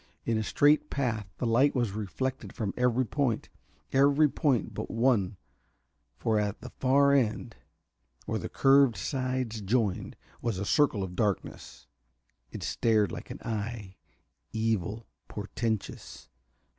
[0.25, 3.49] In a straight path the light was reflected from every point
[3.93, 5.37] every point but one
[6.17, 7.55] for at the far end,
[8.25, 11.85] where the curved sides joined, was a circle of darkness.
[12.49, 13.97] It stared like an eye,
[14.51, 16.29] evil, portentous.